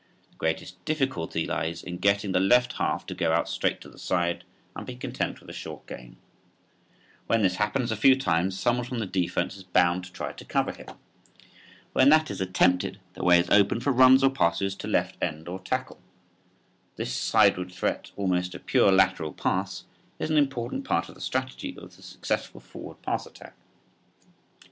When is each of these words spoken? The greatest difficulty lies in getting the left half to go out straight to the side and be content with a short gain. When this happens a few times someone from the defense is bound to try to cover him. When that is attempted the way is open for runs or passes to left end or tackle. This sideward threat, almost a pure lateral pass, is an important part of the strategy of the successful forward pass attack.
The 0.31 0.37
greatest 0.37 0.83
difficulty 0.83 1.45
lies 1.45 1.83
in 1.83 1.99
getting 1.99 2.31
the 2.31 2.39
left 2.39 2.73
half 2.79 3.05
to 3.05 3.13
go 3.13 3.31
out 3.31 3.47
straight 3.47 3.79
to 3.81 3.87
the 3.87 3.99
side 3.99 4.43
and 4.75 4.83
be 4.83 4.95
content 4.95 5.39
with 5.39 5.47
a 5.47 5.53
short 5.53 5.85
gain. 5.85 6.15
When 7.27 7.43
this 7.43 7.57
happens 7.57 7.91
a 7.91 7.95
few 7.95 8.15
times 8.17 8.59
someone 8.59 8.87
from 8.87 8.97
the 8.97 9.05
defense 9.05 9.57
is 9.57 9.63
bound 9.63 10.03
to 10.05 10.11
try 10.11 10.33
to 10.33 10.43
cover 10.43 10.71
him. 10.71 10.87
When 11.93 12.09
that 12.09 12.31
is 12.31 12.41
attempted 12.41 12.99
the 13.13 13.23
way 13.23 13.39
is 13.41 13.49
open 13.51 13.79
for 13.79 13.91
runs 13.91 14.23
or 14.23 14.31
passes 14.31 14.73
to 14.77 14.87
left 14.87 15.17
end 15.21 15.47
or 15.47 15.59
tackle. 15.59 15.99
This 16.95 17.13
sideward 17.13 17.71
threat, 17.71 18.09
almost 18.15 18.55
a 18.55 18.59
pure 18.59 18.91
lateral 18.91 19.33
pass, 19.33 19.83
is 20.17 20.31
an 20.31 20.37
important 20.37 20.83
part 20.83 21.09
of 21.09 21.13
the 21.13 21.21
strategy 21.21 21.77
of 21.77 21.95
the 21.95 22.01
successful 22.01 22.59
forward 22.59 22.99
pass 23.03 23.27
attack. 23.27 23.53